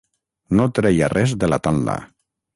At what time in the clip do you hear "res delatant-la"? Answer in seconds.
1.15-1.99